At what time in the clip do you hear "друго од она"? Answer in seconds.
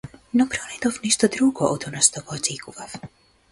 1.37-2.03